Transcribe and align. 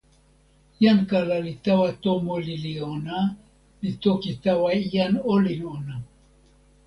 jan 0.81 0.99
kala 1.09 1.37
li 1.45 1.53
tawa 1.65 1.89
tomo 2.03 2.33
lili 2.47 2.73
ona, 2.93 3.19
li 3.81 3.91
toki 4.03 4.31
tawa 4.43 4.69
jan 4.93 5.13
olin 5.33 5.61
ona. 5.75 5.95